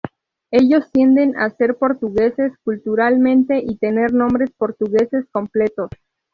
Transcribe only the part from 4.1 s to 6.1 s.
nombres portugueses completos.